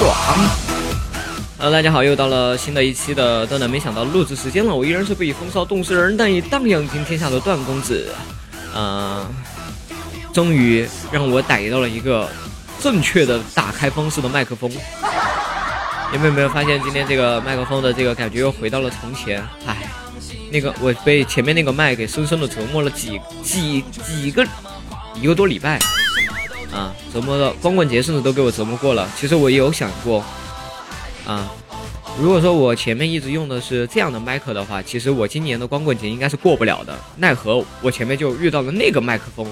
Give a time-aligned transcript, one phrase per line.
[0.00, 0.16] 爽
[1.58, 4.74] ！Hello，大家好，又到了新的一期的段段没想到录制时间了。
[4.74, 8.08] 我依然是被风骚动世人，但以荡漾惊天下的段公子。
[8.74, 9.26] 嗯，
[10.32, 12.26] 终于让我逮到了一个
[12.80, 14.70] 正确的打开方式的麦克风。
[16.10, 19.46] 你们有没有发现今天这个麦克风的这个感觉又回到了从前？
[19.66, 19.76] 唉，
[20.50, 24.42] 那个我被前面那个麦给深深的折磨了几几几个
[25.20, 25.78] 一个多礼拜。
[26.72, 29.08] 啊，折磨的光棍节甚至都给我折磨过了。
[29.16, 30.24] 其实我也有想过，
[31.26, 31.50] 啊，
[32.20, 36.96] 如果说我前面一直用的是这样的麦克的话，其实我今年的光棍节应该是过不了的。
[37.16, 39.46] 奈何我前面就遇到了那个麦克风，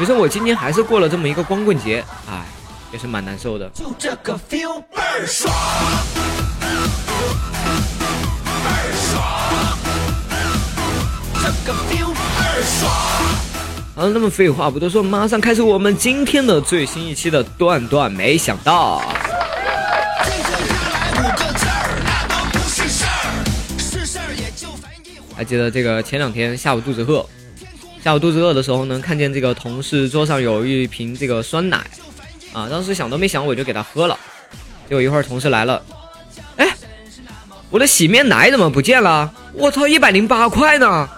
[0.00, 2.44] 于是我今年还是过了这么一个光棍节，哎，
[2.92, 3.68] 也是蛮难受的。
[3.70, 5.51] 就这个 feel 倍儿爽，
[14.02, 19.00] 好，那么废话不多说，马上开始我们今天的最新一期的段段没想到。
[25.36, 27.24] 还记得这个前两天下午肚子饿，
[28.02, 31.76] 下午肚子饿的时候呢，看见这个同事桌上有一瓶这个酸奶，
[32.52, 34.18] 啊，当时想都没想我就给他喝了，
[34.88, 35.80] 结果一会儿同事来了，
[36.56, 36.68] 哎，
[37.70, 39.32] 我的洗面奶怎么不见了？
[39.52, 41.08] 我操，一百零八块呢！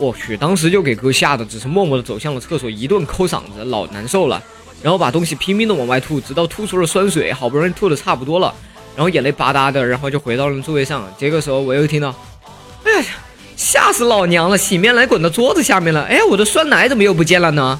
[0.00, 4.42] 我去，当时就给哥吓得，只是默默的走向了厕所，一顿抠嗓子，老难受了。
[4.82, 8.54] 然后把东西拼命的往外吐，直到吐出了酸水，好不容易吐的差不多了，
[8.96, 11.06] 然后眼泪吧嗒的，然后就回到了座位上。
[11.18, 12.14] 这个时候我又听到，
[12.84, 13.04] 哎呀，
[13.56, 14.56] 吓死老娘了！
[14.56, 16.04] 洗面奶滚到桌子下面了。
[16.04, 17.78] 哎，我的酸奶怎么又不见了呢？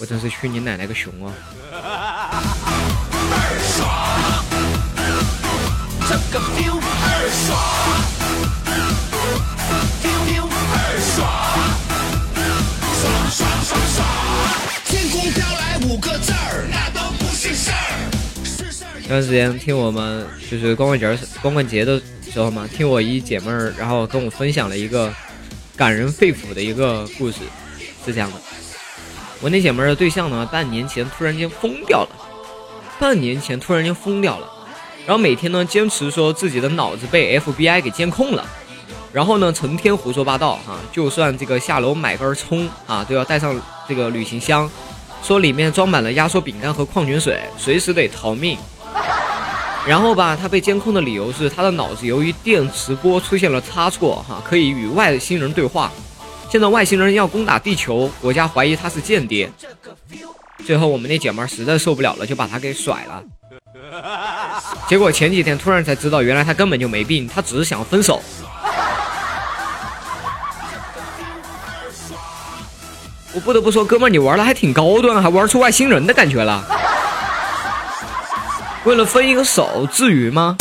[0.00, 1.34] 我真是去你奶奶个熊啊！
[6.08, 7.52] 这个 feel 二爽
[19.02, 22.00] 前段时间听我们就是光棍节光棍节的
[22.32, 25.12] 时候嘛，听我一姐妹儿，然后跟我分享了一个
[25.76, 27.40] 感人肺腑的一个故事，
[28.06, 28.40] 是这样的：
[29.42, 32.08] 我那姐妹儿的对象呢，半年前突然间疯掉了，
[32.98, 34.48] 半年前突然间疯掉了，
[35.08, 38.46] 然后每天呢坚持说自己的脑子被 FBI 给监控了，
[39.10, 43.58] 然后呢成天胡说八道哈，就算这个下楼买根葱啊，都要带上
[43.88, 44.70] 这个旅行箱，
[45.22, 48.58] 说里面装满了压缩饼干和矿泉水，随时得逃命。
[49.86, 55.90] 然后吧，他被监控的理由是他的脑子由于电磁波出现了差错，哈，可以与外星人对话。
[56.50, 59.50] 现在外星人要攻打地球，国家怀疑他是间谍。
[60.66, 63.22] 最后我们那姐们儿实在受不了了，就把他给甩了。
[64.88, 68.22] 结果前几天突然才知道，原来他根本就没病，他只是想分手。
[73.34, 76.64] 我不得不说，哥们，你玩的还挺高端，还玩出外星人的感觉了。
[78.84, 80.56] 为了分一个手，至于吗？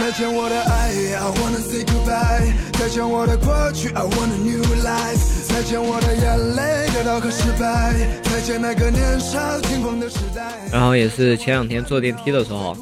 [0.00, 2.52] 再见我的爱，I wanna say goodbye。
[2.72, 5.46] 再见我的过去，I want a new life。
[5.46, 7.94] 再见我的眼泪，得到和失败。
[8.22, 10.52] 再见那个年少轻狂的时代。
[10.72, 12.74] 然后也是前两天坐电梯的时候，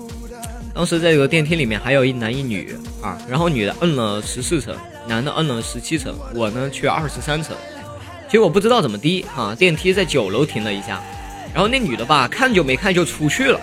[0.72, 4.72] 当时在这个电梯里面还有一男一女啊，然后女的摁了十四层，
[5.08, 7.54] 男的摁了十七层，我呢去二十三层。
[8.30, 11.02] 结果不知道怎么的哈，电梯在九楼停了一下，
[11.52, 13.60] 然后那女的吧看就没看就出去了。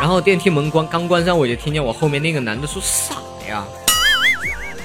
[0.00, 3.16] 然后电梯门关刚关上，我就听见我后面那个男的说傻
[3.46, 3.62] 呀。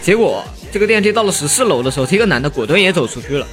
[0.01, 3.47] 结果这个电梯到了十四楼的时候，这个男的果断也走出去了。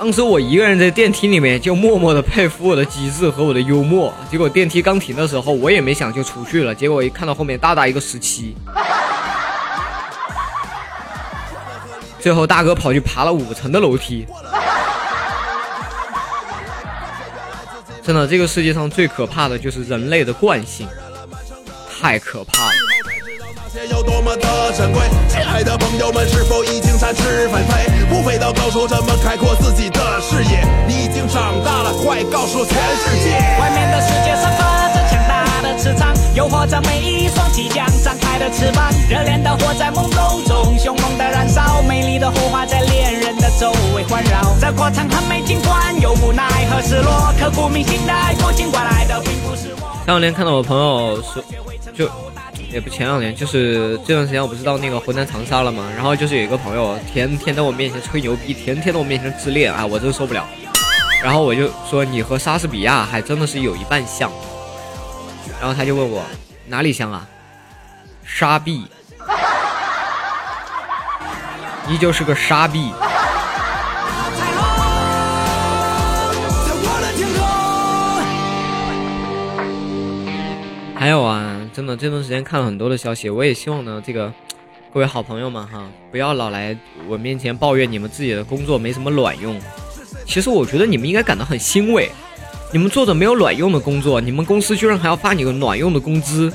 [0.00, 4.12] 当时我一个人在电梯里面就默默的佩服我的机智和我的幽默。
[4.30, 6.74] 结果电梯刚停的时候，我也没想就出去了。
[6.74, 8.56] 结果一看到后面大大一个十七，
[12.18, 14.26] 最后大哥跑去爬了五层的楼梯。
[18.10, 20.84] 真的，这个世界上最可怕的就是人类的惯性，
[21.88, 22.72] 太可怕了。
[23.88, 30.66] 有多么的珍贵，亲爱的朋友们，是否已经展翅纷飞，不飞到高处，怎么开阔自己的视野？
[30.88, 33.30] 你已经长大了，快告诉全世界，
[33.60, 44.54] 外面的世界散发着强大的磁场，诱惑着每一双即将张开的翅膀，热烈的火在梦中中凶猛的燃烧，美丽的火花在恋人的周围环绕。
[44.60, 49.90] 这过程很美，尽管有无奈和失落，刻骨铭心的爱过，尽管来的并不是我。
[50.04, 51.42] 前两天看到我朋友说，
[51.94, 52.08] 就。
[52.72, 55.90] 也不前两年，就是这段时间，我不是到那个湖南长沙了吗？
[55.96, 60.46] 然后就是有一个朋友，天天在我面前吹牛逼，天天在我面前自恋，啊，我真受不了。
[61.20, 64.30] 然后我就说，你和莎士比亚还真的是有一半像。
[65.60, 66.24] 然后他就问我
[66.66, 67.28] 哪里像啊？
[68.24, 68.86] 沙币，
[71.86, 72.90] 依旧是个沙币。
[80.96, 81.46] 还有啊。
[81.72, 84.30] 真的，这段时间看了很多的消息，我也希望呢，这个
[84.92, 86.76] 各位好朋友们哈，不要老来
[87.06, 89.58] 我面前抱怨你们自己的工作没什么卵用。
[90.26, 92.10] 其实我觉得你们应该感到很欣慰，
[92.72, 96.52] 你们做的没有卵用的工作，你们公司居然还要发你个卵用的工资，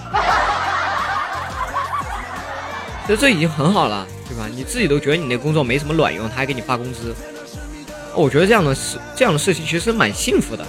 [3.06, 4.48] 其实这已经很好了，对吧？
[4.56, 7.14] 你自己都觉得你那工作没什么卵用，他还给你发工资，
[8.16, 10.66] 我觉得这样的事，这样的事情其实蛮幸福的。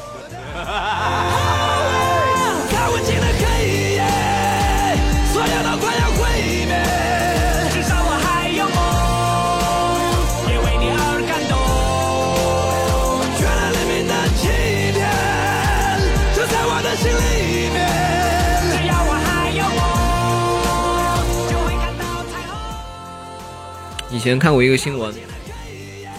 [24.26, 25.14] 前看过一个新闻，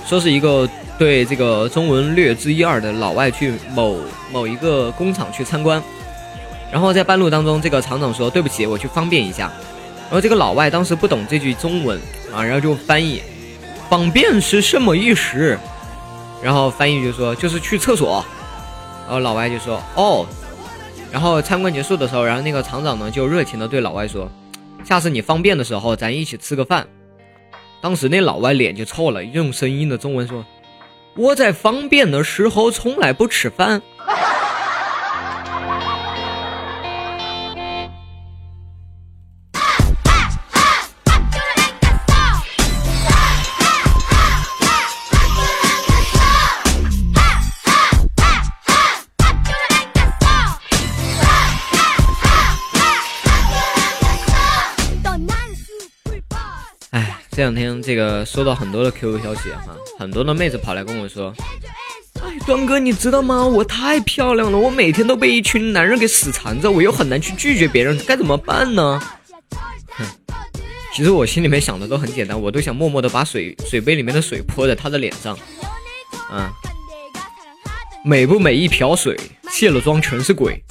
[0.06, 0.68] 说是一个
[0.98, 4.00] 对这个中文略知一二的老外去某
[4.31, 5.81] 某一个工厂去参观，
[6.71, 9.51] 然后在半路当中，这个厂长说：“对不起，我去方便一下。”
[10.09, 12.00] 然后这个老外当时不懂这句中文
[12.33, 13.21] 啊，然后就翻译
[13.89, 15.57] ：“方便是什么意思？”
[16.42, 18.24] 然后翻译就说：“就是去厕所。”
[19.06, 20.25] 然后老外就说：“哦。”
[21.12, 24.30] 然后参观结束的时候，然后那个厂长呢就热情的对老外说
[24.83, 26.88] ：“下次你方便的时候，咱一起吃个饭。”
[27.88, 30.45] 当时那老外脸就臭了，用生硬的中文说
[31.16, 33.81] ：“我在方便的时候从来不吃饭。”
[57.47, 61.33] 两天这个收到很多的 QQ 消息哈，很多的妹子跑来跟我说
[62.21, 63.41] ：“哎，段哥，你知道吗？
[63.41, 68.99] 我太漂亮了，我每天都被一群男人给死缠着，我又很难去拒绝别人，该怎么办呢？”
[69.97, 70.05] 哼，
[70.94, 75.33] 其实我心里面想的都很简单，我都想默默的把水水杯里面的水泼在他的脸上。
[76.29, 76.51] 啊，
[78.03, 79.17] 美不美一瓢水，
[79.49, 80.61] 卸了妆全是鬼。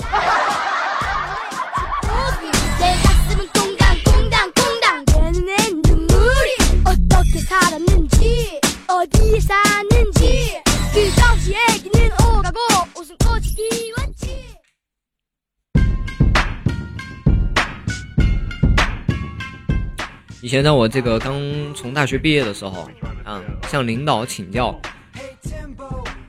[20.47, 21.43] 以前在我这个刚
[21.75, 22.89] 从大学毕业的时候，
[23.25, 24.81] 啊，向领导请教，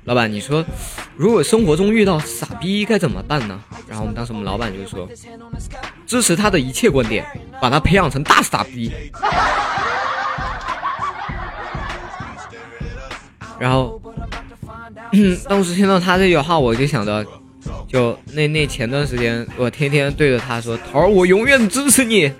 [0.05, 0.65] 老板，你说
[1.15, 3.61] 如果生活中遇到傻逼该怎么办呢？
[3.87, 5.07] 然后我们当时我们老板就说，
[6.07, 7.23] 支持他的一切观点，
[7.61, 8.91] 把他培养成大傻逼。
[13.59, 14.01] 然后，
[15.47, 17.23] 当时听到他这句话，我就想着，
[17.87, 22.33] 就那那前段时间，我天天对着他说，头儿，我永远支持你。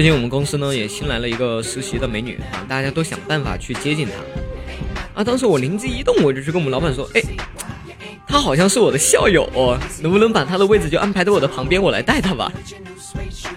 [0.00, 4.12] 最近我们公司呢也新来了一个实习的美女啊，大家都想办法去接近她
[5.20, 5.22] 啊。
[5.22, 7.20] 当时我灵机一动，我就去跟我们老板说：“哎，
[8.26, 9.46] 她好像是我的校友，
[10.00, 12.50] 能不能把她的位置就安排在我的旁边，我来带她吧？”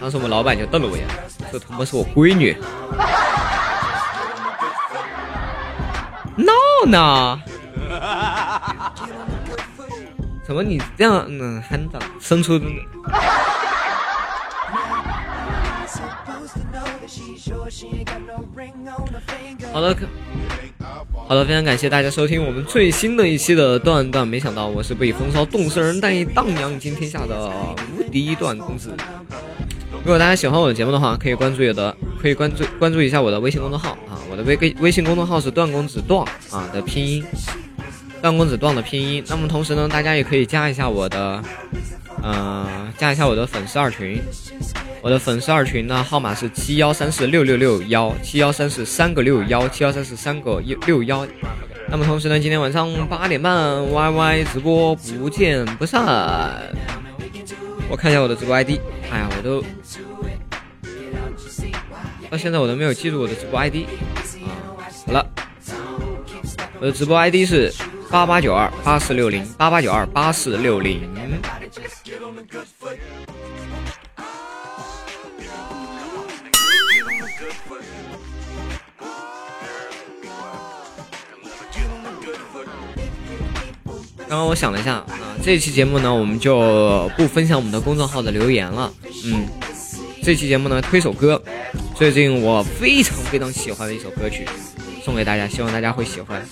[0.01, 1.07] 当时我们老板就瞪了我一眼，
[1.49, 2.53] 说：“他妈是我闺女。”
[6.35, 6.51] 闹
[6.85, 7.41] 呢？
[10.45, 12.59] 怎么你这样嗯喊长生出？
[19.71, 19.95] 好的，
[21.27, 24.27] 好的，非常感谢大家收听我们最新的一期的段段。
[24.27, 27.49] 没想到我是被风骚动森人带荡漾惊天下的
[27.97, 28.93] 无敌段公子。
[29.91, 37.25] 如果大家喜欢我的节目的话，可以关注我的，可以关注关注一下我的微信公众号啊，我的微微微信公众号是段公子段啊的拼音，
[38.21, 39.23] 段公子段的拼音。
[39.27, 41.41] 那么同时呢，大家也可以加一下我的，
[42.21, 44.21] 呃，加一下我的粉丝二群，
[45.03, 51.27] 我的粉丝二群呢号码是七幺三四六六六幺，七幺三四三个六幺，七幺三四三个六幺。
[51.89, 56.01] 那么同时呢，今天晚上八点半 YY 直播不见不散。
[57.89, 58.79] 我看一下我的直播 ID，
[59.11, 59.61] 哎呀，我都
[62.29, 63.83] 到现在我都没有记住我的直播 ID
[64.45, 64.55] 啊。
[65.05, 65.27] 好了，
[66.79, 67.69] 我的直播 ID 是
[68.09, 71.12] 八八九二八四六零八八九二八四六零。
[84.33, 85.05] 刚刚我想了一下啊，
[85.43, 88.91] 这期节目呢，我们就不分享我们的公众号的留言了。
[89.25, 89.45] 嗯，
[90.23, 91.39] 这期节目呢，推首歌，
[91.93, 94.43] 最近我非常非常喜欢的一首歌曲，
[95.05, 96.43] 送给大家，希望大家会喜欢。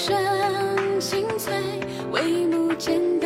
[0.00, 1.52] 声清脆，
[2.10, 3.19] 帷幕间。